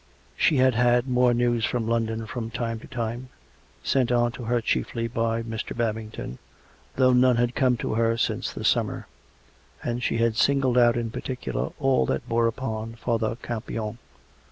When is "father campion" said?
12.95-13.99